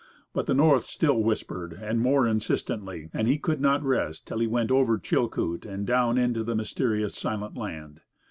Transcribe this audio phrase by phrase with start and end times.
[0.33, 4.47] But the North still whispered, and more insistently, and he could not rest till he
[4.47, 8.01] went over Chilcoot, and down into the mysterious Silent Land.